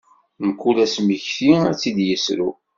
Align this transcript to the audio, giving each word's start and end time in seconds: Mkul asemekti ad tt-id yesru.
Mkul 0.47 0.75
asemekti 0.83 1.49
ad 1.69 1.75
tt-id 1.77 1.97
yesru. 2.07 2.49